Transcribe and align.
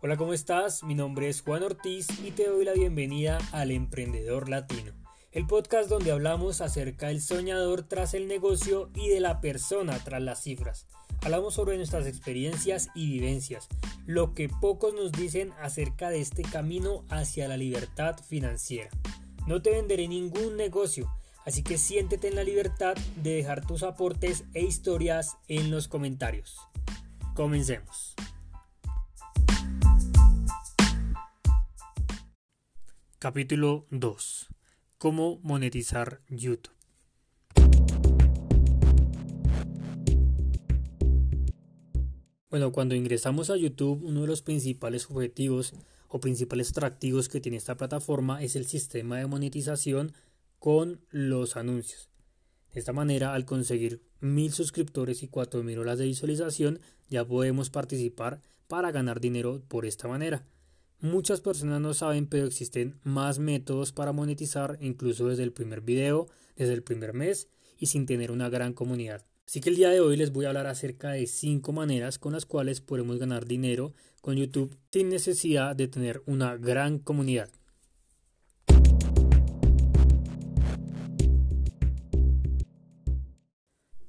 Hola, 0.00 0.16
¿cómo 0.16 0.32
estás? 0.32 0.84
Mi 0.84 0.94
nombre 0.94 1.28
es 1.28 1.40
Juan 1.40 1.64
Ortiz 1.64 2.06
y 2.24 2.30
te 2.30 2.46
doy 2.46 2.64
la 2.64 2.72
bienvenida 2.72 3.38
al 3.50 3.72
Emprendedor 3.72 4.48
Latino, 4.48 4.92
el 5.32 5.44
podcast 5.44 5.90
donde 5.90 6.12
hablamos 6.12 6.60
acerca 6.60 7.08
del 7.08 7.20
soñador 7.20 7.82
tras 7.82 8.14
el 8.14 8.28
negocio 8.28 8.90
y 8.94 9.08
de 9.08 9.18
la 9.18 9.40
persona 9.40 9.98
tras 10.04 10.22
las 10.22 10.40
cifras. 10.40 10.86
Hablamos 11.22 11.54
sobre 11.54 11.76
nuestras 11.76 12.06
experiencias 12.06 12.90
y 12.94 13.10
vivencias, 13.10 13.66
lo 14.06 14.34
que 14.34 14.48
pocos 14.48 14.94
nos 14.94 15.10
dicen 15.10 15.52
acerca 15.60 16.10
de 16.10 16.20
este 16.20 16.42
camino 16.42 17.04
hacia 17.08 17.48
la 17.48 17.56
libertad 17.56 18.20
financiera. 18.24 18.90
No 19.48 19.62
te 19.62 19.72
venderé 19.72 20.06
ningún 20.06 20.56
negocio, 20.56 21.10
así 21.44 21.64
que 21.64 21.76
siéntete 21.76 22.28
en 22.28 22.36
la 22.36 22.44
libertad 22.44 22.94
de 23.16 23.34
dejar 23.34 23.66
tus 23.66 23.82
aportes 23.82 24.44
e 24.54 24.62
historias 24.62 25.38
en 25.48 25.72
los 25.72 25.88
comentarios. 25.88 26.56
Comencemos. 27.34 28.14
Capítulo 33.20 33.84
2. 33.90 34.46
Cómo 34.96 35.40
monetizar 35.42 36.20
YouTube. 36.28 36.72
Bueno, 42.48 42.70
cuando 42.70 42.94
ingresamos 42.94 43.50
a 43.50 43.56
YouTube, 43.56 44.04
uno 44.04 44.20
de 44.20 44.28
los 44.28 44.42
principales 44.42 45.10
objetivos 45.10 45.74
o 46.06 46.20
principales 46.20 46.70
atractivos 46.70 47.28
que 47.28 47.40
tiene 47.40 47.56
esta 47.56 47.76
plataforma 47.76 48.40
es 48.40 48.54
el 48.54 48.66
sistema 48.66 49.18
de 49.18 49.26
monetización 49.26 50.12
con 50.60 51.00
los 51.10 51.56
anuncios. 51.56 52.10
De 52.72 52.78
esta 52.78 52.92
manera, 52.92 53.34
al 53.34 53.44
conseguir 53.44 54.00
mil 54.20 54.52
suscriptores 54.52 55.24
y 55.24 55.26
cuatro 55.26 55.64
mil 55.64 55.80
horas 55.80 55.98
de 55.98 56.04
visualización, 56.04 56.78
ya 57.08 57.26
podemos 57.26 57.68
participar 57.68 58.42
para 58.68 58.92
ganar 58.92 59.18
dinero 59.18 59.60
por 59.66 59.86
esta 59.86 60.06
manera. 60.06 60.46
Muchas 61.00 61.40
personas 61.40 61.80
no 61.80 61.94
saben, 61.94 62.26
pero 62.26 62.46
existen 62.46 62.98
más 63.04 63.38
métodos 63.38 63.92
para 63.92 64.10
monetizar, 64.10 64.78
incluso 64.80 65.28
desde 65.28 65.44
el 65.44 65.52
primer 65.52 65.80
video, 65.80 66.26
desde 66.56 66.72
el 66.72 66.82
primer 66.82 67.12
mes 67.12 67.46
y 67.78 67.86
sin 67.86 68.04
tener 68.04 68.32
una 68.32 68.48
gran 68.48 68.72
comunidad. 68.72 69.24
Así 69.46 69.60
que 69.60 69.70
el 69.70 69.76
día 69.76 69.90
de 69.90 70.00
hoy 70.00 70.16
les 70.16 70.32
voy 70.32 70.46
a 70.46 70.48
hablar 70.48 70.66
acerca 70.66 71.10
de 71.10 71.28
5 71.28 71.72
maneras 71.72 72.18
con 72.18 72.32
las 72.32 72.46
cuales 72.46 72.80
podemos 72.80 73.16
ganar 73.18 73.46
dinero 73.46 73.94
con 74.20 74.34
YouTube 74.34 74.76
sin 74.90 75.08
necesidad 75.08 75.76
de 75.76 75.86
tener 75.86 76.20
una 76.26 76.56
gran 76.56 76.98
comunidad. 76.98 77.48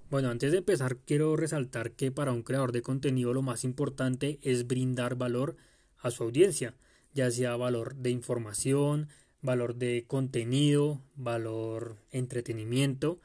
Bueno, 0.10 0.30
antes 0.30 0.52
de 0.52 0.58
empezar 0.58 0.98
quiero 1.06 1.36
resaltar 1.36 1.92
que 1.92 2.12
para 2.12 2.32
un 2.32 2.42
creador 2.42 2.72
de 2.72 2.82
contenido 2.82 3.32
lo 3.32 3.44
más 3.44 3.64
importante 3.64 4.40
es 4.42 4.66
brindar 4.66 5.14
valor 5.14 5.56
a 6.02 6.12
su 6.12 6.24
audiencia, 6.24 6.76
ya 7.14 7.30
sea 7.32 7.56
valor 7.56 7.96
de 7.96 8.10
información, 8.12 9.10
valor 9.42 9.76
de 9.76 10.06
contenido, 10.08 11.02
valor 11.16 11.98
entretenimiento. 12.12 13.20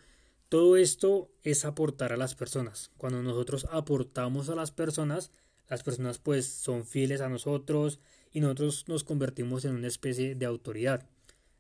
Todo 0.49 0.77
esto 0.77 1.31
es 1.43 1.65
aportar 1.65 2.13
a 2.13 2.17
las 2.17 2.35
personas. 2.35 2.91
Cuando 2.97 3.23
nosotros 3.23 3.67
aportamos 3.71 4.49
a 4.49 4.55
las 4.55 4.71
personas, 4.71 5.31
las 5.69 5.83
personas 5.83 6.19
pues 6.19 6.47
son 6.47 6.85
fieles 6.85 7.21
a 7.21 7.29
nosotros 7.29 7.99
y 8.33 8.41
nosotros 8.41 8.85
nos 8.89 9.05
convertimos 9.05 9.65
en 9.65 9.75
una 9.75 9.89
especie 9.89 10.35
de 10.35 10.47
autoridad. 10.47 11.07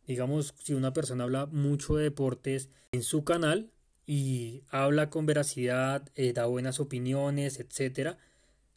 Digamos, 0.06 0.54
si 0.62 0.74
una 0.74 0.92
persona 0.92 1.24
habla 1.24 1.46
mucho 1.46 1.96
de 1.96 2.04
deportes 2.04 2.68
en 2.92 3.02
su 3.02 3.24
canal 3.24 3.70
y 4.06 4.62
habla 4.68 5.08
con 5.08 5.24
veracidad, 5.24 6.08
eh, 6.14 6.32
da 6.34 6.46
buenas 6.46 6.78
opiniones, 6.78 7.58
etcétera, 7.58 8.18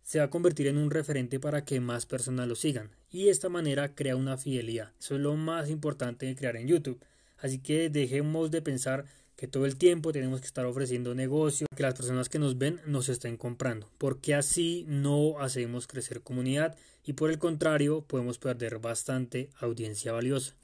se 0.08 0.20
va 0.20 0.26
a 0.26 0.30
convertir 0.30 0.68
en 0.68 0.78
un 0.78 0.90
referente 0.90 1.38
para 1.38 1.66
que 1.66 1.82
más 1.82 2.06
personas 2.06 2.48
lo 2.48 2.56
sigan 2.56 2.92
y 3.12 3.26
de 3.26 3.30
esta 3.30 3.50
manera 3.50 3.94
crea 3.94 4.16
una 4.16 4.38
fidelidad. 4.38 4.94
Eso 4.98 5.16
es 5.16 5.22
lo 5.22 5.36
más 5.36 5.70
importante 5.70 6.26
de 6.26 6.34
crear 6.34 6.56
en 6.56 6.66
YouTube. 6.66 7.04
Así 7.38 7.60
que 7.60 7.90
dejemos 7.90 8.50
de 8.50 8.62
pensar 8.62 9.04
que 9.36 9.50
todo 9.50 9.66
el 9.66 9.76
tiempo 9.76 10.14
tenemos 10.14 10.40
que 10.40 10.48
estar 10.48 10.66
ofreciendo 10.66 11.14
negocio, 11.14 11.68
que 11.76 11.84
las 11.84 11.94
personas 11.94 12.30
que 12.30 12.40
nos 12.40 12.58
ven 12.58 12.80
nos 12.86 13.10
estén 13.10 13.36
comprando, 13.36 13.92
porque 13.98 14.34
así 14.34 14.86
no 14.88 15.40
hacemos 15.42 15.88
crecer 15.88 16.22
comunidad 16.22 16.78
y 17.04 17.12
por 17.12 17.30
el 17.30 17.38
contrario 17.38 18.00
podemos 18.08 18.38
perder 18.38 18.80
bastante 18.80 19.50
audiencia 19.60 20.14
valiosa. 20.14 20.56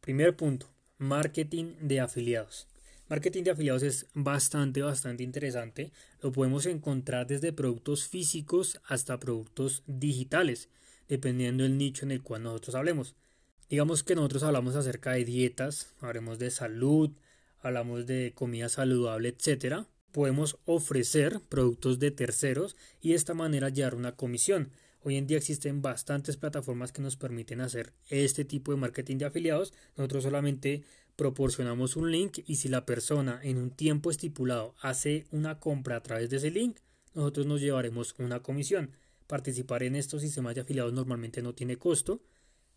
Primer 0.00 0.36
punto, 0.36 0.70
marketing 0.98 1.74
de 1.80 1.98
afiliados. 1.98 2.68
Marketing 3.06 3.42
de 3.42 3.50
afiliados 3.50 3.82
es 3.82 4.06
bastante, 4.14 4.80
bastante 4.80 5.22
interesante. 5.22 5.92
Lo 6.22 6.32
podemos 6.32 6.64
encontrar 6.64 7.26
desde 7.26 7.52
productos 7.52 8.08
físicos 8.08 8.80
hasta 8.86 9.20
productos 9.20 9.82
digitales, 9.86 10.70
dependiendo 11.06 11.64
del 11.64 11.76
nicho 11.76 12.06
en 12.06 12.12
el 12.12 12.22
cual 12.22 12.44
nosotros 12.44 12.74
hablemos. 12.74 13.14
Digamos 13.68 14.04
que 14.04 14.14
nosotros 14.14 14.42
hablamos 14.42 14.74
acerca 14.74 15.12
de 15.12 15.26
dietas, 15.26 15.92
hablemos 16.00 16.38
de 16.38 16.50
salud, 16.50 17.10
hablamos 17.60 18.06
de 18.06 18.32
comida 18.34 18.70
saludable, 18.70 19.28
etcétera. 19.28 19.86
Podemos 20.10 20.58
ofrecer 20.64 21.40
productos 21.50 21.98
de 21.98 22.10
terceros 22.10 22.74
y 23.02 23.10
de 23.10 23.16
esta 23.16 23.34
manera 23.34 23.68
llevar 23.68 23.96
una 23.96 24.12
comisión. 24.12 24.70
Hoy 25.02 25.16
en 25.16 25.26
día 25.26 25.36
existen 25.36 25.82
bastantes 25.82 26.38
plataformas 26.38 26.90
que 26.90 27.02
nos 27.02 27.16
permiten 27.16 27.60
hacer 27.60 27.92
este 28.08 28.46
tipo 28.46 28.72
de 28.72 28.78
marketing 28.78 29.18
de 29.18 29.26
afiliados. 29.26 29.74
Nosotros 29.98 30.22
solamente 30.22 30.82
proporcionamos 31.16 31.96
un 31.96 32.10
link 32.10 32.40
y 32.46 32.56
si 32.56 32.68
la 32.68 32.84
persona 32.84 33.40
en 33.42 33.58
un 33.58 33.70
tiempo 33.70 34.10
estipulado 34.10 34.74
hace 34.80 35.26
una 35.30 35.60
compra 35.60 35.96
a 35.96 36.02
través 36.02 36.30
de 36.30 36.38
ese 36.38 36.50
link, 36.50 36.78
nosotros 37.14 37.46
nos 37.46 37.60
llevaremos 37.60 38.14
una 38.18 38.40
comisión. 38.40 38.90
Participar 39.26 39.82
en 39.82 39.96
estos 39.96 40.22
sistemas 40.22 40.54
de 40.54 40.62
afiliados 40.62 40.92
normalmente 40.92 41.42
no 41.42 41.54
tiene 41.54 41.76
costo, 41.76 42.22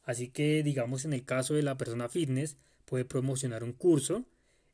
así 0.04 0.30
que 0.30 0.64
digamos 0.64 1.06
en 1.06 1.14
el 1.14 1.26
caso 1.26 1.54
de 1.56 1.64
la 1.64 1.78
persona 1.78 2.10
fitness 2.10 2.58
puede 2.86 3.06
promocionar 3.06 3.64
un 3.64 3.74
curso 3.74 4.26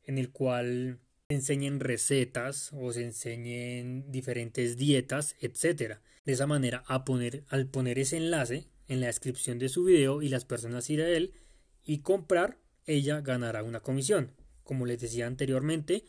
en 0.04 0.18
el 0.18 0.30
cual 0.30 1.00
se 1.28 1.34
enseñen 1.34 1.80
recetas 1.80 2.70
o 2.74 2.92
se 2.92 3.04
enseñen 3.04 4.10
diferentes 4.12 4.76
dietas, 4.76 5.36
etc. 5.40 5.98
De 6.24 6.32
esa 6.32 6.46
manera, 6.46 6.84
a 6.86 7.04
poner, 7.04 7.44
al 7.48 7.66
poner 7.66 7.98
ese 7.98 8.18
enlace 8.18 8.68
en 8.86 9.00
la 9.00 9.06
descripción 9.06 9.58
de 9.58 9.70
su 9.70 9.84
video 9.84 10.22
y 10.22 10.28
las 10.28 10.44
personas 10.44 10.88
ir 10.90 11.00
a 11.00 11.08
él 11.08 11.32
y 11.82 11.98
comprar, 11.98 12.58
ella 12.86 13.20
ganará 13.20 13.62
una 13.62 13.80
comisión. 13.80 14.32
Como 14.62 14.86
les 14.86 15.00
decía 15.00 15.26
anteriormente, 15.26 16.04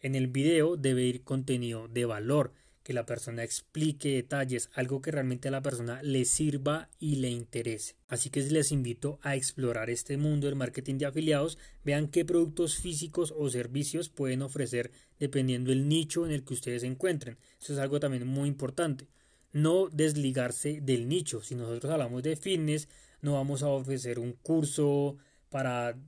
en 0.00 0.14
el 0.14 0.28
video 0.28 0.76
debe 0.76 1.02
ir 1.02 1.22
contenido 1.22 1.88
de 1.88 2.04
valor, 2.04 2.52
que 2.82 2.94
la 2.94 3.04
persona 3.04 3.44
explique 3.44 4.14
detalles, 4.14 4.70
algo 4.74 5.02
que 5.02 5.10
realmente 5.10 5.48
a 5.48 5.50
la 5.50 5.62
persona 5.62 6.02
le 6.02 6.24
sirva 6.24 6.88
y 6.98 7.16
le 7.16 7.28
interese. 7.28 7.96
Así 8.08 8.30
que 8.30 8.40
les 8.42 8.72
invito 8.72 9.18
a 9.22 9.36
explorar 9.36 9.90
este 9.90 10.16
mundo 10.16 10.46
del 10.46 10.56
marketing 10.56 10.96
de 10.96 11.06
afiliados, 11.06 11.58
vean 11.84 12.08
qué 12.08 12.24
productos 12.24 12.76
físicos 12.76 13.34
o 13.36 13.50
servicios 13.50 14.08
pueden 14.08 14.42
ofrecer 14.42 14.90
dependiendo 15.18 15.70
del 15.70 15.88
nicho 15.88 16.24
en 16.24 16.32
el 16.32 16.42
que 16.42 16.54
ustedes 16.54 16.80
se 16.80 16.88
encuentren. 16.88 17.36
Eso 17.60 17.74
es 17.74 17.78
algo 17.78 18.00
también 18.00 18.26
muy 18.26 18.48
importante. 18.48 19.06
No 19.52 19.88
desligarse 19.88 20.80
del 20.80 21.08
nicho. 21.08 21.42
Si 21.42 21.54
nosotros 21.54 21.92
hablamos 21.92 22.22
de 22.22 22.36
fitness, 22.36 22.88
no 23.20 23.34
vamos 23.34 23.62
a 23.62 23.68
ofrecer 23.68 24.18
un 24.18 24.32
curso 24.32 25.18
para 25.50 25.98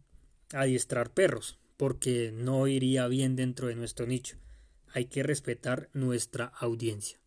adiestrar 0.53 1.13
perros, 1.13 1.59
porque 1.77 2.33
no 2.33 2.67
iría 2.69 3.07
bien 3.09 3.37
dentro 3.37 3.69
de 3.69 3.75
nuestro 3.75 4.07
nicho. 4.07 4.39
Hay 4.95 5.07
que 5.07 5.23
respetar 5.23 5.91
nuestra 5.93 6.47
audiencia. 6.47 7.19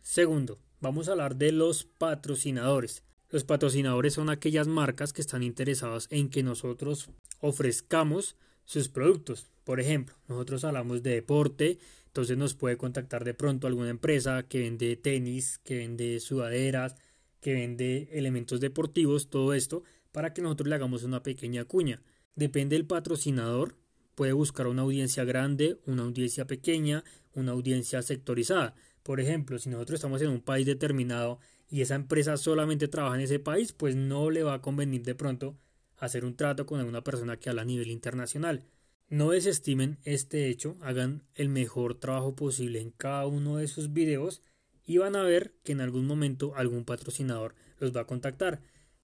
Segundo, 0.00 0.60
vamos 0.80 1.08
a 1.08 1.12
hablar 1.12 1.36
de 1.36 1.52
los 1.52 1.84
patrocinadores. 1.84 3.02
Los 3.28 3.44
patrocinadores 3.44 4.14
son 4.14 4.30
aquellas 4.30 4.68
marcas 4.68 5.12
que 5.12 5.20
están 5.20 5.42
interesadas 5.42 6.06
en 6.10 6.30
que 6.30 6.42
nosotros 6.42 7.10
ofrezcamos 7.40 8.36
sus 8.66 8.88
productos. 8.88 9.46
Por 9.64 9.80
ejemplo, 9.80 10.14
nosotros 10.28 10.64
hablamos 10.64 11.02
de 11.02 11.14
deporte, 11.14 11.78
entonces 12.08 12.36
nos 12.36 12.54
puede 12.54 12.76
contactar 12.76 13.24
de 13.24 13.34
pronto 13.34 13.66
alguna 13.66 13.90
empresa 13.90 14.42
que 14.42 14.60
vende 14.60 14.96
tenis, 14.96 15.58
que 15.64 15.78
vende 15.78 16.20
sudaderas, 16.20 16.96
que 17.40 17.54
vende 17.54 18.08
elementos 18.12 18.60
deportivos, 18.60 19.30
todo 19.30 19.54
esto, 19.54 19.82
para 20.12 20.34
que 20.34 20.42
nosotros 20.42 20.68
le 20.68 20.74
hagamos 20.74 21.02
una 21.04 21.22
pequeña 21.22 21.64
cuña. 21.64 22.02
Depende 22.34 22.76
del 22.76 22.86
patrocinador, 22.86 23.76
puede 24.14 24.32
buscar 24.32 24.66
una 24.66 24.82
audiencia 24.82 25.24
grande, 25.24 25.78
una 25.86 26.02
audiencia 26.02 26.46
pequeña, 26.46 27.04
una 27.34 27.52
audiencia 27.52 28.02
sectorizada. 28.02 28.74
Por 29.02 29.20
ejemplo, 29.20 29.58
si 29.58 29.68
nosotros 29.68 29.98
estamos 29.98 30.22
en 30.22 30.30
un 30.30 30.40
país 30.40 30.66
determinado 30.66 31.38
y 31.68 31.82
esa 31.82 31.94
empresa 31.94 32.36
solamente 32.36 32.88
trabaja 32.88 33.16
en 33.16 33.22
ese 33.22 33.38
país, 33.38 33.72
pues 33.72 33.94
no 33.94 34.30
le 34.30 34.42
va 34.42 34.54
a 34.54 34.62
convenir 34.62 35.02
de 35.02 35.14
pronto 35.14 35.56
hacer 35.98 36.24
un 36.24 36.36
trato 36.36 36.66
con 36.66 36.80
alguna 36.80 37.02
persona 37.02 37.38
que 37.38 37.50
habla 37.50 37.62
a 37.62 37.66
nivel 37.66 37.90
internacional. 37.90 38.64
No 39.08 39.30
desestimen 39.30 39.98
este 40.04 40.48
hecho, 40.48 40.76
hagan 40.80 41.22
el 41.34 41.48
mejor 41.48 41.94
trabajo 41.94 42.34
posible 42.34 42.80
en 42.80 42.90
cada 42.90 43.26
uno 43.26 43.56
de 43.56 43.68
sus 43.68 43.92
videos 43.92 44.42
y 44.84 44.98
van 44.98 45.16
a 45.16 45.22
ver 45.22 45.54
que 45.62 45.72
en 45.72 45.80
algún 45.80 46.06
momento 46.06 46.54
algún 46.56 46.84
patrocinador 46.84 47.54
los 47.78 47.94
va 47.94 48.02
a 48.02 48.06
contactar. 48.06 48.62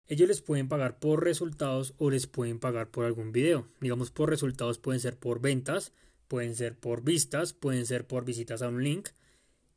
Ellos 0.09 0.29
les 0.29 0.43
pueden 0.43 0.69
pagar 0.69 0.99
por 0.99 1.25
resultados 1.25 1.95
o 1.99 2.11
les 2.11 2.27
pueden 2.27 2.59
pagar 2.59 2.91
por 2.91 3.05
algún 3.05 3.33
video. 3.33 3.69
Digamos, 3.81 4.11
por 4.11 4.29
resultados 4.29 4.79
pueden 4.79 5.01
ser 5.01 5.17
por 5.17 5.41
ventas, 5.41 5.93
pueden 6.29 6.55
ser 6.57 6.77
por 6.77 7.03
vistas, 7.03 7.53
pueden 7.53 7.87
ser 7.87 8.07
por 8.07 8.25
visitas 8.25 8.63
a 8.63 8.69
un 8.69 8.83
link. 8.83 9.11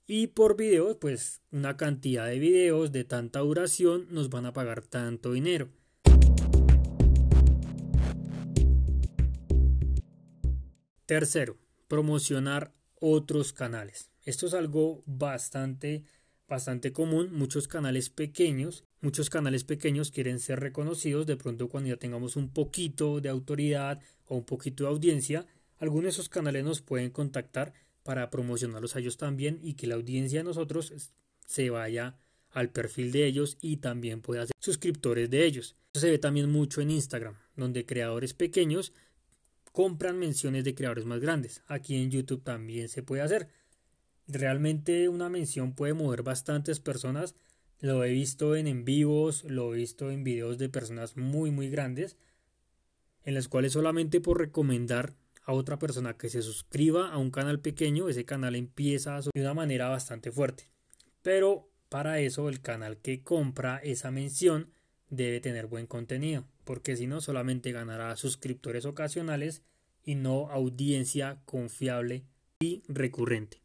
Y 0.07 0.27
por 0.27 0.55
videos, 0.55 0.97
pues 0.97 1.41
una 1.51 1.77
cantidad 1.77 2.27
de 2.27 2.39
videos 2.39 2.91
de 2.91 3.03
tanta 3.03 3.39
duración 3.39 4.07
nos 4.09 4.29
van 4.29 4.45
a 4.45 4.53
pagar 4.53 4.81
tanto 4.81 5.33
dinero. 5.33 5.69
Tercero, 11.05 11.57
promocionar 11.87 12.73
otros 12.99 13.53
canales. 13.53 14.09
Esto 14.23 14.47
es 14.47 14.53
algo 14.53 15.03
bastante 15.05 16.03
bastante 16.47 16.93
común, 16.93 17.31
muchos 17.31 17.67
canales 17.67 18.09
pequeños, 18.09 18.83
muchos 19.01 19.29
canales 19.29 19.63
pequeños 19.63 20.11
quieren 20.11 20.39
ser 20.39 20.59
reconocidos, 20.59 21.25
de 21.25 21.37
pronto 21.37 21.69
cuando 21.69 21.89
ya 21.89 21.97
tengamos 21.97 22.35
un 22.35 22.49
poquito 22.49 23.19
de 23.19 23.29
autoridad 23.29 23.99
o 24.25 24.37
un 24.37 24.45
poquito 24.45 24.83
de 24.83 24.89
audiencia, 24.91 25.47
algunos 25.77 26.03
de 26.03 26.09
esos 26.09 26.29
canales 26.29 26.63
nos 26.63 26.81
pueden 26.81 27.09
contactar 27.09 27.73
para 28.03 28.29
promocionarlos 28.29 28.95
a 28.95 28.99
ellos 28.99 29.17
también 29.17 29.59
y 29.63 29.73
que 29.73 29.87
la 29.87 29.95
audiencia 29.95 30.39
de 30.39 30.43
nosotros 30.43 30.93
se 31.45 31.69
vaya 31.69 32.15
al 32.51 32.69
perfil 32.69 33.11
de 33.11 33.25
ellos 33.25 33.57
y 33.59 33.77
también 33.77 34.21
pueda 34.21 34.45
ser 34.45 34.55
suscriptores 34.59 35.29
de 35.29 35.45
ellos. 35.45 35.75
Eso 35.93 36.01
se 36.01 36.11
ve 36.11 36.19
también 36.19 36.51
mucho 36.51 36.81
en 36.81 36.91
Instagram, 36.91 37.35
donde 37.55 37.85
creadores 37.85 38.33
pequeños 38.33 38.93
compran 39.75 40.17
menciones 40.17 40.63
de 40.63 40.73
creadores 40.73 41.03
más 41.03 41.19
grandes. 41.19 41.61
Aquí 41.67 41.97
en 41.97 42.09
YouTube 42.09 42.41
también 42.41 42.87
se 42.87 43.03
puede 43.03 43.21
hacer. 43.21 43.49
Realmente 44.25 45.09
una 45.09 45.27
mención 45.27 45.75
puede 45.75 45.93
mover 45.93 46.23
bastantes 46.23 46.79
personas. 46.79 47.35
Lo 47.81 48.05
he 48.05 48.11
visto 48.11 48.55
en 48.55 48.67
en 48.67 48.85
vivos, 48.85 49.43
lo 49.43 49.73
he 49.73 49.79
visto 49.79 50.11
en 50.11 50.23
videos 50.23 50.57
de 50.57 50.69
personas 50.69 51.17
muy 51.17 51.51
muy 51.51 51.69
grandes, 51.69 52.15
en 53.25 53.33
las 53.33 53.49
cuales 53.49 53.73
solamente 53.73 54.21
por 54.21 54.39
recomendar 54.39 55.13
a 55.43 55.51
otra 55.51 55.77
persona 55.77 56.15
que 56.15 56.29
se 56.29 56.41
suscriba 56.41 57.11
a 57.11 57.17
un 57.17 57.29
canal 57.29 57.59
pequeño, 57.59 58.07
ese 58.07 58.23
canal 58.23 58.55
empieza 58.55 59.19
de 59.19 59.41
una 59.41 59.53
manera 59.53 59.89
bastante 59.89 60.31
fuerte. 60.31 60.69
Pero 61.21 61.69
para 61.89 62.21
eso 62.21 62.47
el 62.47 62.61
canal 62.61 62.95
que 62.99 63.23
compra 63.23 63.79
esa 63.83 64.09
mención 64.09 64.71
debe 65.09 65.41
tener 65.41 65.67
buen 65.67 65.85
contenido, 65.85 66.47
porque 66.65 66.97
si 66.97 67.07
no 67.07 67.21
solamente 67.21 67.71
ganará 67.71 68.15
suscriptores 68.17 68.85
ocasionales 68.85 69.61
y 70.03 70.15
no 70.15 70.49
audiencia 70.51 71.39
confiable 71.45 72.25
y 72.59 72.83
recurrente. 72.87 73.61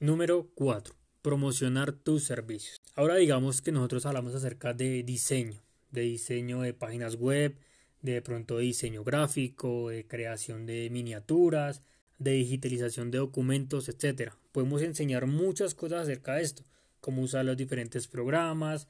Número 0.00 0.50
4. 0.56 0.96
Promocionar 1.22 1.92
tus 1.92 2.24
servicios. 2.24 2.82
Ahora 2.96 3.14
digamos 3.14 3.62
que 3.62 3.70
nosotros 3.70 4.04
hablamos 4.04 4.34
acerca 4.34 4.74
de 4.74 5.04
diseño, 5.04 5.62
de 5.92 6.00
diseño 6.00 6.62
de 6.62 6.74
páginas 6.74 7.14
web, 7.14 7.56
de 8.00 8.20
pronto 8.20 8.58
diseño 8.58 9.04
gráfico, 9.04 9.90
de 9.90 10.04
creación 10.04 10.66
de 10.66 10.90
miniaturas, 10.90 11.82
de 12.22 12.32
digitalización 12.32 13.10
de 13.10 13.18
documentos, 13.18 13.88
etc. 13.88 14.32
Podemos 14.52 14.82
enseñar 14.82 15.26
muchas 15.26 15.74
cosas 15.74 16.02
acerca 16.02 16.34
de 16.34 16.42
esto, 16.42 16.64
cómo 17.00 17.22
usar 17.22 17.44
los 17.44 17.56
diferentes 17.56 18.08
programas, 18.08 18.86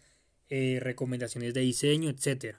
eh, 0.48 0.78
recomendaciones 0.80 1.54
de 1.54 1.60
diseño, 1.62 2.10
etc. 2.10 2.56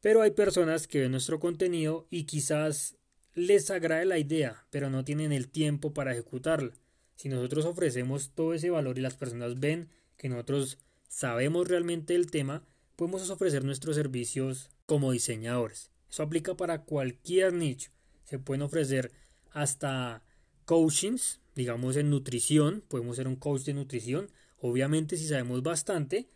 Pero 0.00 0.22
hay 0.22 0.30
personas 0.30 0.86
que 0.86 1.00
ven 1.00 1.12
nuestro 1.12 1.38
contenido 1.38 2.06
y 2.10 2.24
quizás 2.24 2.96
les 3.34 3.70
agrade 3.70 4.06
la 4.06 4.18
idea, 4.18 4.64
pero 4.70 4.90
no 4.90 5.04
tienen 5.04 5.32
el 5.32 5.48
tiempo 5.48 5.92
para 5.92 6.12
ejecutarla. 6.12 6.72
Si 7.16 7.28
nosotros 7.28 7.66
ofrecemos 7.66 8.30
todo 8.34 8.54
ese 8.54 8.70
valor 8.70 8.98
y 8.98 9.02
las 9.02 9.14
personas 9.14 9.60
ven 9.60 9.90
que 10.16 10.28
nosotros 10.28 10.78
sabemos 11.08 11.68
realmente 11.68 12.14
el 12.14 12.30
tema, 12.30 12.64
podemos 12.96 13.28
ofrecer 13.28 13.64
nuestros 13.64 13.96
servicios 13.96 14.70
como 14.86 15.12
diseñadores. 15.12 15.90
Eso 16.10 16.22
aplica 16.22 16.56
para 16.56 16.82
cualquier 16.84 17.52
nicho. 17.52 17.90
Se 18.24 18.38
pueden 18.38 18.62
ofrecer 18.62 19.12
hasta 19.50 20.22
coachings, 20.64 21.40
digamos 21.54 21.96
en 21.96 22.10
nutrición, 22.10 22.82
podemos 22.88 23.16
ser 23.16 23.28
un 23.28 23.36
coach 23.36 23.62
de 23.62 23.74
nutrición. 23.74 24.30
Obviamente 24.60 25.16
si 25.16 25.26
sabemos 25.26 25.62
bastante, 25.62 26.28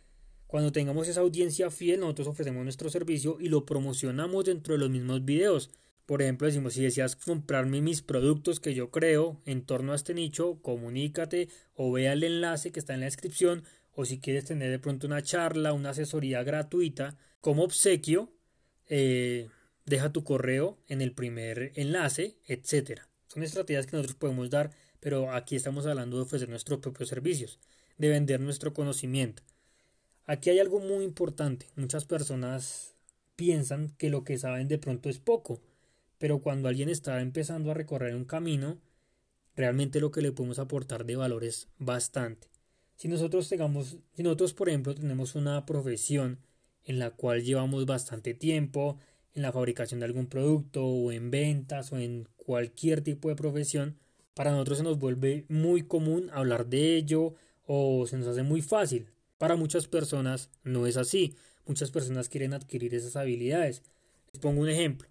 cuando 0.47 0.71
tengamos 0.71 1.07
esa 1.07 1.21
audiencia 1.21 1.71
fiel, 1.71 1.99
nosotros 1.99 2.27
ofrecemos 2.27 2.63
nuestro 2.63 2.89
servicio 2.89 3.37
y 3.39 3.49
lo 3.49 3.65
promocionamos 3.65 4.45
dentro 4.45 4.73
de 4.73 4.79
los 4.79 4.89
mismos 4.89 5.25
videos. 5.25 5.69
Por 6.05 6.21
ejemplo, 6.21 6.45
decimos, 6.45 6.73
si 6.73 6.83
deseas 6.83 7.15
comprarme 7.15 7.81
mis 7.81 8.03
productos 8.03 8.59
que 8.59 8.75
yo 8.75 8.91
creo 8.91 9.41
en 9.45 9.65
torno 9.65 9.91
a 9.91 9.95
este 9.95 10.13
nicho, 10.13 10.59
comunícate 10.61 11.49
o 11.73 11.91
vea 11.91 12.13
el 12.13 12.23
enlace 12.23 12.71
que 12.71 12.79
está 12.79 12.93
en 12.93 12.99
la 12.99 13.07
descripción 13.07 13.63
o 13.95 14.05
si 14.05 14.19
quieres 14.19 14.45
tener 14.45 14.69
de 14.69 14.79
pronto 14.79 15.07
una 15.07 15.23
charla, 15.23 15.73
una 15.73 15.91
asesoría 15.91 16.43
gratuita 16.43 17.17
como 17.41 17.63
obsequio, 17.63 18.31
eh, 18.87 19.49
deja 19.85 20.11
tu 20.11 20.23
correo 20.23 20.77
en 20.87 21.01
el 21.01 21.13
primer 21.13 21.71
enlace, 21.75 22.37
etcétera. 22.45 23.07
Son 23.27 23.43
estrategias 23.43 23.85
que 23.85 23.95
nosotros 23.95 24.17
podemos 24.17 24.49
dar, 24.49 24.71
pero 24.99 25.31
aquí 25.31 25.55
estamos 25.55 25.85
hablando 25.85 26.17
de 26.17 26.23
ofrecer 26.23 26.49
nuestros 26.49 26.79
propios 26.79 27.09
servicios, 27.09 27.59
de 27.97 28.09
vender 28.09 28.39
nuestro 28.39 28.73
conocimiento. 28.73 29.43
Aquí 30.25 30.49
hay 30.49 30.59
algo 30.59 30.79
muy 30.79 31.03
importante. 31.03 31.67
Muchas 31.75 32.05
personas 32.05 32.95
piensan 33.35 33.89
que 33.97 34.09
lo 34.09 34.23
que 34.23 34.37
saben 34.37 34.67
de 34.67 34.77
pronto 34.77 35.09
es 35.09 35.19
poco 35.19 35.61
pero 36.17 36.39
cuando 36.39 36.69
alguien 36.69 36.89
está 36.89 37.21
empezando 37.21 37.71
a 37.71 37.73
recorrer 37.73 38.15
un 38.15 38.25
camino, 38.25 38.79
realmente 39.55 39.99
lo 39.99 40.11
que 40.11 40.21
le 40.21 40.31
podemos 40.31 40.59
aportar 40.59 41.05
de 41.05 41.15
valor 41.15 41.43
es 41.43 41.67
bastante. 41.77 42.47
Si 42.95 43.07
nosotros 43.07 43.49
tengamos, 43.49 43.97
si 44.15 44.23
nosotros 44.23 44.53
por 44.53 44.69
ejemplo 44.69 44.95
tenemos 44.95 45.35
una 45.35 45.65
profesión 45.65 46.39
en 46.83 46.99
la 46.99 47.11
cual 47.11 47.43
llevamos 47.43 47.85
bastante 47.85 48.33
tiempo 48.33 48.97
en 49.35 49.41
la 49.41 49.51
fabricación 49.51 49.99
de 49.99 50.07
algún 50.07 50.27
producto 50.27 50.85
o 50.85 51.11
en 51.11 51.29
ventas 51.29 51.91
o 51.91 51.97
en 51.97 52.27
cualquier 52.37 53.01
tipo 53.01 53.29
de 53.29 53.35
profesión, 53.35 53.97
para 54.33 54.51
nosotros 54.51 54.79
se 54.79 54.83
nos 54.83 54.97
vuelve 54.97 55.45
muy 55.49 55.83
común 55.83 56.29
hablar 56.33 56.67
de 56.67 56.95
ello 56.95 57.35
o 57.67 58.07
se 58.07 58.17
nos 58.17 58.27
hace 58.27 58.43
muy 58.43 58.61
fácil. 58.61 59.07
Para 59.37 59.55
muchas 59.55 59.87
personas 59.87 60.49
no 60.63 60.87
es 60.87 60.97
así. 60.97 61.35
Muchas 61.65 61.91
personas 61.91 62.29
quieren 62.29 62.53
adquirir 62.53 62.93
esas 62.95 63.15
habilidades. 63.15 63.83
Les 64.31 64.41
pongo 64.41 64.61
un 64.61 64.69
ejemplo 64.69 65.09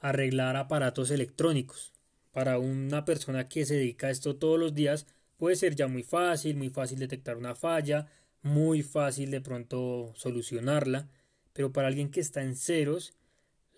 arreglar 0.00 0.56
aparatos 0.56 1.10
electrónicos. 1.10 1.92
Para 2.32 2.58
una 2.58 3.04
persona 3.04 3.48
que 3.48 3.66
se 3.66 3.74
dedica 3.74 4.06
a 4.08 4.10
esto 4.10 4.36
todos 4.36 4.58
los 4.58 4.74
días 4.74 5.06
puede 5.36 5.56
ser 5.56 5.74
ya 5.74 5.88
muy 5.88 6.02
fácil, 6.02 6.56
muy 6.56 6.70
fácil 6.70 6.98
detectar 6.98 7.36
una 7.36 7.54
falla, 7.54 8.06
muy 8.42 8.82
fácil 8.82 9.30
de 9.30 9.40
pronto 9.40 10.12
solucionarla, 10.14 11.08
pero 11.52 11.72
para 11.72 11.88
alguien 11.88 12.10
que 12.10 12.20
está 12.20 12.42
en 12.42 12.56
ceros, 12.56 13.14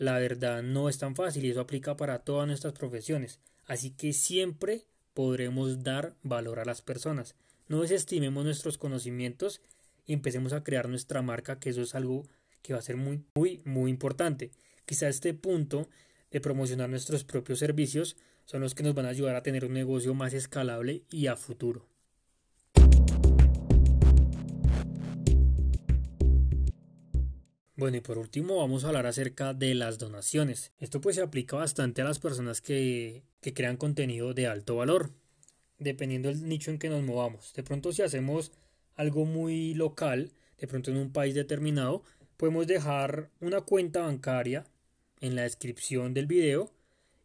la 0.01 0.19
verdad 0.19 0.63
no 0.63 0.89
es 0.89 0.97
tan 0.97 1.15
fácil 1.15 1.45
y 1.45 1.51
eso 1.51 1.61
aplica 1.61 1.95
para 1.95 2.21
todas 2.21 2.47
nuestras 2.47 2.73
profesiones. 2.73 3.39
Así 3.67 3.91
que 3.91 4.15
siempre 4.15 4.87
podremos 5.13 5.85
dar 5.85 6.15
valor 6.23 6.59
a 6.59 6.65
las 6.65 6.81
personas. 6.81 7.35
No 7.69 7.83
desestimemos 7.83 8.43
nuestros 8.43 8.79
conocimientos 8.79 9.61
y 10.07 10.15
empecemos 10.15 10.55
a 10.55 10.65
crear 10.65 10.89
nuestra 10.89 11.21
marca, 11.21 11.61
que 11.61 11.69
eso 11.69 11.83
es 11.83 11.95
algo 11.95 12.27
que 12.63 12.73
va 12.73 12.79
a 12.79 12.83
ser 12.83 12.97
muy, 12.97 13.23
muy, 13.35 13.61
muy 13.67 13.91
importante. 13.91 14.53
Quizá 14.87 15.07
este 15.07 15.35
punto 15.35 15.87
de 16.31 16.41
promocionar 16.41 16.89
nuestros 16.89 17.25
propios 17.25 17.59
servicios 17.59 18.17
son 18.47 18.63
los 18.63 18.75
que 18.75 18.83
nos 18.83 18.95
van 18.95 19.05
a 19.05 19.11
ayudar 19.11 19.37
a 19.37 19.43
tener 19.43 19.67
un 19.67 19.75
negocio 19.75 20.15
más 20.15 20.33
escalable 20.33 21.03
y 21.11 21.27
a 21.27 21.37
futuro. 21.37 21.87
Bueno, 27.81 27.97
y 27.97 28.03
por 28.03 28.19
último 28.19 28.59
vamos 28.59 28.85
a 28.85 28.89
hablar 28.89 29.07
acerca 29.07 29.55
de 29.55 29.75
las 29.75 29.97
donaciones. 29.97 30.71
Esto 30.81 31.01
pues 31.01 31.17
se 31.17 31.23
aplica 31.23 31.57
bastante 31.57 32.03
a 32.03 32.05
las 32.05 32.19
personas 32.19 32.61
que, 32.61 33.23
que 33.41 33.55
crean 33.55 33.79
contenido 33.79 34.35
de 34.35 34.47
alto 34.47 34.77
valor, 34.77 35.15
dependiendo 35.79 36.29
del 36.29 36.47
nicho 36.47 36.71
en 36.71 36.79
que 36.79 36.91
nos 36.91 37.03
movamos. 37.03 37.55
De 37.55 37.63
pronto 37.63 37.91
si 37.91 38.03
hacemos 38.03 38.53
algo 38.97 39.25
muy 39.25 39.73
local, 39.73 40.31
de 40.59 40.67
pronto 40.67 40.91
en 40.91 40.99
un 40.99 41.11
país 41.11 41.35
determinado, 41.35 42.03
podemos 42.37 42.67
dejar 42.67 43.31
una 43.41 43.63
cuenta 43.63 44.03
bancaria 44.03 44.67
en 45.23 45.35
la 45.35 45.45
descripción 45.45 46.13
del 46.13 46.27
video 46.27 46.71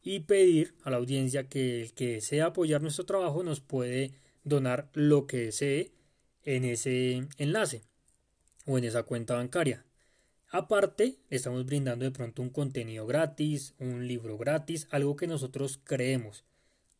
y 0.03 0.21
pedir 0.21 0.73
a 0.83 0.89
la 0.89 0.95
audiencia 0.95 1.49
que 1.49 1.81
el 1.81 1.93
que 1.93 2.13
desea 2.13 2.45
apoyar 2.45 2.81
nuestro 2.81 3.05
trabajo 3.05 3.43
nos 3.43 3.59
puede 3.59 4.13
donar 4.45 4.89
lo 4.93 5.27
que 5.27 5.47
desee 5.47 5.91
en 6.45 6.63
ese 6.63 7.27
enlace 7.39 7.81
o 8.65 8.77
en 8.77 8.85
esa 8.85 9.03
cuenta 9.03 9.35
bancaria. 9.35 9.83
Aparte, 10.57 11.17
estamos 11.29 11.65
brindando 11.65 12.05
de 12.05 12.11
pronto 12.11 12.41
un 12.41 12.49
contenido 12.49 13.05
gratis, 13.05 13.73
un 13.77 14.07
libro 14.07 14.37
gratis, 14.37 14.87
algo 14.89 15.17
que 15.17 15.27
nosotros 15.27 15.81
creemos. 15.83 16.45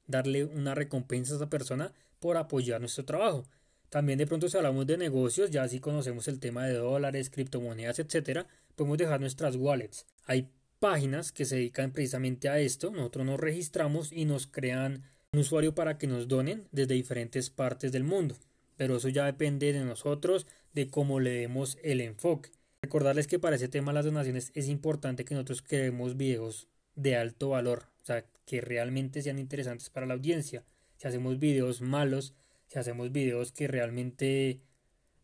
Darle 0.07 0.43
una 0.43 0.75
recompensa 0.75 1.31
a 1.31 1.37
esa 1.37 1.49
persona 1.49 1.93
por 2.19 2.35
apoyar 2.35 2.81
nuestro 2.81 3.05
trabajo. 3.05 3.45
También 3.87 4.19
de 4.19 4.27
pronto 4.27 4.49
si 4.49 4.57
hablamos 4.57 4.85
de 4.87 4.97
negocios, 4.97 5.51
ya 5.51 5.65
si 5.69 5.79
conocemos 5.79 6.27
el 6.27 6.41
tema 6.41 6.65
de 6.65 6.73
dólares, 6.73 7.29
criptomonedas, 7.29 7.99
etcétera, 7.99 8.45
podemos 8.75 8.97
dejar 8.97 9.21
nuestras 9.21 9.55
wallets. 9.55 10.05
Hay 10.25 10.49
páginas 10.79 11.31
que 11.31 11.45
se 11.45 11.55
dedican 11.55 11.93
precisamente 11.93 12.49
a 12.49 12.59
esto. 12.59 12.91
Nosotros 12.91 13.25
nos 13.25 13.39
registramos 13.39 14.11
y 14.11 14.25
nos 14.25 14.47
crean 14.47 15.03
un 15.31 15.39
usuario 15.39 15.73
para 15.73 15.97
que 15.97 16.07
nos 16.07 16.27
donen 16.27 16.67
desde 16.73 16.95
diferentes 16.95 17.49
partes 17.49 17.93
del 17.93 18.03
mundo. 18.03 18.35
Pero 18.75 18.97
eso 18.97 19.07
ya 19.07 19.23
depende 19.23 19.71
de 19.71 19.85
nosotros, 19.85 20.45
de 20.73 20.89
cómo 20.89 21.21
le 21.21 21.29
demos 21.29 21.77
el 21.83 22.01
enfoque. 22.01 22.51
Recordarles 22.85 23.25
que 23.25 23.39
para 23.39 23.55
ese 23.55 23.67
tema 23.67 23.93
las 23.93 24.05
donaciones 24.05 24.51
es 24.53 24.67
importante 24.67 25.25
que 25.25 25.33
nosotros 25.33 25.63
creemos 25.63 26.17
videos 26.17 26.67
de 26.93 27.15
alto 27.15 27.49
valor, 27.49 27.87
o 28.03 28.05
sea, 28.05 28.23
que 28.45 28.61
realmente 28.61 29.23
sean 29.23 29.39
interesantes 29.39 29.89
para 29.89 30.05
la 30.05 30.13
audiencia. 30.13 30.63
Si 30.97 31.07
hacemos 31.07 31.39
videos 31.39 31.81
malos, 31.81 32.35
si 32.67 32.77
hacemos 32.77 33.11
videos 33.11 33.51
que 33.51 33.67
realmente 33.67 34.61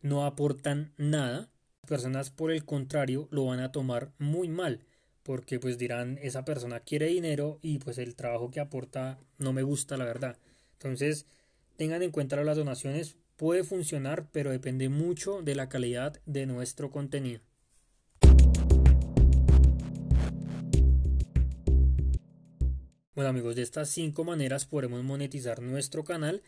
no 0.00 0.26
aportan 0.26 0.92
nada, 0.96 1.50
las 1.82 1.88
personas 1.88 2.30
por 2.30 2.50
el 2.50 2.64
contrario 2.64 3.28
lo 3.30 3.44
van 3.44 3.60
a 3.60 3.70
tomar 3.70 4.10
muy 4.18 4.48
mal 4.48 4.80
porque 5.22 5.60
pues 5.60 5.78
dirán 5.78 6.18
esa 6.20 6.44
persona 6.44 6.80
quiere 6.80 7.06
dinero 7.06 7.60
y 7.62 7.78
pues 7.78 7.98
el 7.98 8.16
trabajo 8.16 8.50
que 8.50 8.58
aporta 8.58 9.20
no 9.38 9.52
me 9.52 9.62
gusta 9.62 9.96
la 9.96 10.04
verdad. 10.04 10.36
Entonces 10.72 11.26
tengan 11.76 12.02
en 12.02 12.10
cuenta 12.10 12.42
las 12.42 12.56
donaciones, 12.56 13.14
puede 13.36 13.62
funcionar 13.62 14.26
pero 14.32 14.50
depende 14.50 14.88
mucho 14.88 15.42
de 15.42 15.54
la 15.54 15.68
calidad 15.68 16.20
de 16.26 16.46
nuestro 16.46 16.90
contenido. 16.90 17.51
Bueno 23.14 23.28
amigos, 23.28 23.56
de 23.56 23.62
estas 23.62 23.90
cinco 23.90 24.24
maneras 24.24 24.64
podemos 24.64 25.04
monetizar 25.04 25.60
nuestro 25.60 26.02
canal 26.02 26.42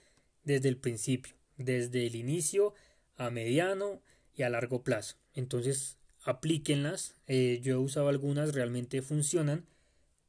desde 0.44 0.70
el 0.70 0.78
principio, 0.78 1.34
desde 1.58 2.06
el 2.06 2.14
inicio, 2.14 2.72
a 3.16 3.28
mediano 3.28 4.00
y 4.34 4.44
a 4.44 4.48
largo 4.48 4.82
plazo. 4.82 5.16
Entonces 5.34 5.98
aplíquenlas. 6.24 7.16
Eh, 7.26 7.60
yo 7.62 7.74
he 7.74 7.76
usado 7.76 8.08
algunas, 8.08 8.54
realmente 8.54 9.02
funcionan. 9.02 9.66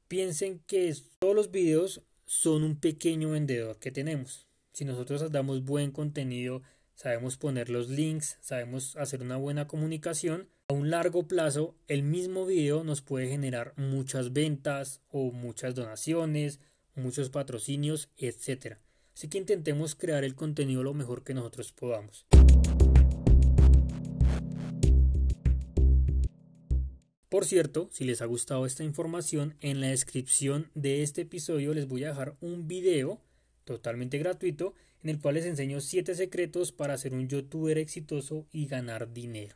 Piensen 0.10 0.60
que 0.68 0.94
todos 1.20 1.36
los 1.36 1.52
videos 1.52 2.02
son 2.26 2.64
un 2.64 2.82
pequeño 2.82 3.32
vendedor 3.32 3.80
que 3.80 3.92
tenemos. 3.92 4.46
Si 4.74 4.84
nosotros 4.84 5.32
damos 5.32 5.64
buen 5.64 5.92
contenido, 5.92 6.64
sabemos 6.96 7.38
poner 7.38 7.70
los 7.70 7.90
links, 7.90 8.38
sabemos 8.42 8.96
hacer 8.96 9.22
una 9.22 9.38
buena 9.38 9.68
comunicación, 9.68 10.50
a 10.68 10.74
un 10.74 10.90
largo 10.90 11.28
plazo 11.28 11.76
el 11.88 12.02
mismo 12.02 12.46
video 12.46 12.84
nos 12.84 13.02
puede 13.02 13.28
generar 13.28 13.74
muchas 13.78 14.34
ventas 14.34 15.02
o 15.10 15.32
muchas 15.32 15.76
donaciones, 15.76 16.60
muchos 16.96 17.30
patrocinios, 17.30 18.10
etc. 18.18 18.78
Así 19.14 19.28
que 19.28 19.38
intentemos 19.38 19.94
crear 19.94 20.24
el 20.24 20.34
contenido 20.34 20.82
lo 20.82 20.94
mejor 20.94 21.24
que 21.24 21.36
nosotros 21.36 21.72
podamos. 21.72 22.26
Por 27.30 27.46
cierto, 27.46 27.90
si 27.92 28.06
les 28.06 28.22
ha 28.22 28.26
gustado 28.26 28.66
esta 28.66 28.84
información, 28.84 29.56
en 29.60 29.82
la 29.82 29.88
descripción 29.88 30.72
de 30.74 31.04
este 31.04 31.22
episodio 31.22 31.74
les 31.74 31.88
voy 31.88 32.06
a 32.06 32.10
dejar 32.10 32.38
un 32.40 32.68
video 32.68 33.20
totalmente 33.66 34.18
gratuito 34.18 34.74
en 35.06 35.12
el 35.12 35.20
cual 35.20 35.36
les 35.36 35.46
enseño 35.46 35.80
7 35.82 36.16
secretos 36.16 36.72
para 36.72 36.98
ser 36.98 37.14
un 37.14 37.28
youtuber 37.28 37.78
exitoso 37.78 38.48
y 38.52 38.66
ganar 38.66 39.14
dinero. 39.14 39.56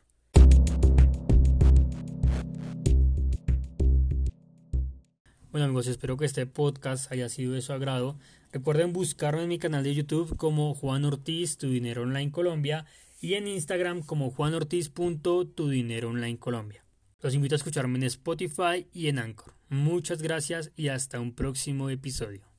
Bueno 5.50 5.64
amigos, 5.64 5.88
espero 5.88 6.16
que 6.16 6.26
este 6.26 6.46
podcast 6.46 7.10
haya 7.10 7.28
sido 7.28 7.54
de 7.54 7.62
su 7.62 7.72
agrado. 7.72 8.16
Recuerden 8.52 8.92
buscarme 8.92 9.42
en 9.42 9.48
mi 9.48 9.58
canal 9.58 9.82
de 9.82 9.92
YouTube 9.92 10.36
como 10.36 10.72
Juan 10.74 11.04
Ortiz, 11.04 11.58
Tu 11.58 11.68
Dinero 11.68 12.02
Online 12.02 12.30
Colombia 12.30 12.86
y 13.20 13.34
en 13.34 13.48
Instagram 13.48 14.02
como 14.02 14.30
juanortiz.tudinero.online.colombia. 14.30 16.84
Los 17.22 17.34
invito 17.34 17.56
a 17.56 17.58
escucharme 17.58 17.98
en 17.98 18.04
Spotify 18.04 18.86
y 18.92 19.08
en 19.08 19.18
Anchor. 19.18 19.54
Muchas 19.68 20.22
gracias 20.22 20.70
y 20.76 20.86
hasta 20.88 21.18
un 21.18 21.34
próximo 21.34 21.90
episodio. 21.90 22.49